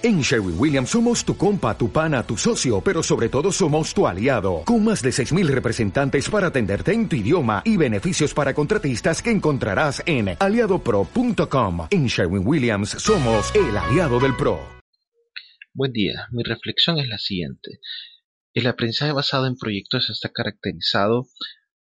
[0.00, 4.06] En Sherwin Williams somos tu compa, tu pana, tu socio, pero sobre todo somos tu
[4.06, 9.20] aliado, con más de 6.000 representantes para atenderte en tu idioma y beneficios para contratistas
[9.20, 11.88] que encontrarás en aliadopro.com.
[11.90, 14.60] En Sherwin Williams somos el aliado del PRO.
[15.74, 17.80] Buen día, mi reflexión es la siguiente.
[18.54, 21.26] El aprendizaje basado en proyectos está caracterizado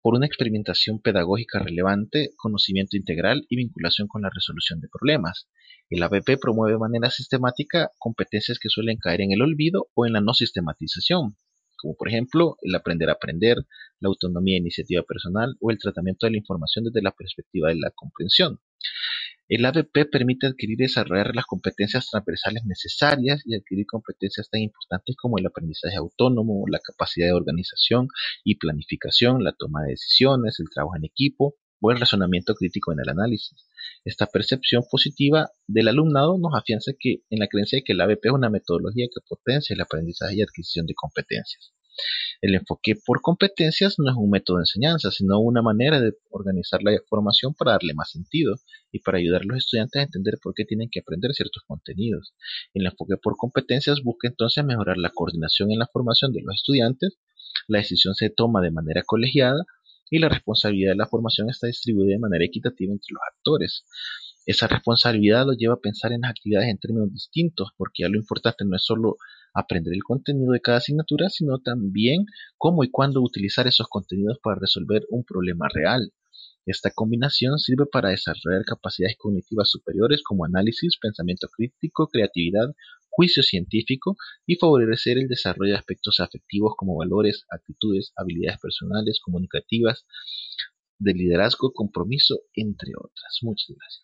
[0.06, 5.48] por una experimentación pedagógica relevante, conocimiento integral y vinculación con la resolución de problemas.
[5.90, 10.14] El ABP promueve de manera sistemática competencias que suelen caer en el olvido o en
[10.14, 11.38] la no sistematización,
[11.76, 13.58] como por ejemplo el aprender a aprender,
[14.00, 17.80] la autonomía e iniciativa personal o el tratamiento de la información desde la perspectiva de
[17.80, 18.60] la comprensión.
[19.48, 25.16] El ABP permite adquirir y desarrollar las competencias transversales necesarias y adquirir competencias tan importantes
[25.16, 28.08] como el aprendizaje autónomo, la capacidad de organización
[28.44, 33.02] y planificación, la toma de decisiones, el trabajo en equipo o el razonamiento crítico en
[33.02, 33.68] el análisis.
[34.04, 38.26] Esta percepción positiva del alumnado nos afianza que, en la creencia de que el ABP
[38.26, 41.75] es una metodología que potencia el aprendizaje y adquisición de competencias.
[42.42, 46.82] El enfoque por competencias no es un método de enseñanza, sino una manera de organizar
[46.84, 48.56] la formación para darle más sentido
[48.92, 52.34] y para ayudar a los estudiantes a entender por qué tienen que aprender ciertos contenidos.
[52.74, 57.18] El enfoque por competencias busca entonces mejorar la coordinación en la formación de los estudiantes,
[57.68, 59.64] la decisión se toma de manera colegiada
[60.10, 63.86] y la responsabilidad de la formación está distribuida de manera equitativa entre los actores.
[64.46, 68.18] Esa responsabilidad lo lleva a pensar en las actividades en términos distintos, porque ya lo
[68.18, 69.18] importante no es solo
[69.54, 72.26] aprender el contenido de cada asignatura, sino también
[72.58, 76.12] cómo y cuándo utilizar esos contenidos para resolver un problema real.
[76.66, 82.74] Esta combinación sirve para desarrollar capacidades cognitivas superiores como análisis, pensamiento crítico, creatividad,
[83.10, 90.06] juicio científico y favorecer el desarrollo de aspectos afectivos como valores, actitudes, habilidades personales, comunicativas,
[91.00, 93.40] de liderazgo, compromiso, entre otras.
[93.42, 93.94] Muchas gracias.